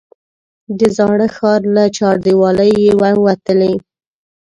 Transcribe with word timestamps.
د 0.79 0.81
زاړه 0.97 1.27
ښار 1.35 1.61
له 1.75 1.83
چاردیوالۍ 1.97 2.71
چې 2.85 2.91
ووتلې. 3.01 3.73